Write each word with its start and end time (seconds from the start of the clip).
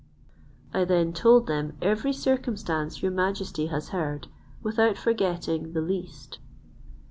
I 0.73 0.83
then 0.83 1.13
told 1.13 1.45
them 1.45 1.77
every 1.79 2.11
circumstance 2.11 3.03
your 3.03 3.11
majesty 3.11 3.67
has 3.67 3.89
heard, 3.89 4.29
without 4.63 4.97
forgetting 4.97 5.73
the 5.73 5.81
least. 5.81 6.39